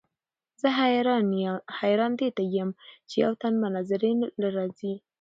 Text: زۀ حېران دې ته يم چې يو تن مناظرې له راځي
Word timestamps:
زۀ 0.61 0.69
حېران 1.81 2.11
دې 2.19 2.29
ته 2.37 2.43
يم 2.55 2.69
چې 3.09 3.15
يو 3.23 3.31
تن 3.41 3.53
مناظرې 3.63 4.11
له 4.41 4.47
راځي 4.57 4.93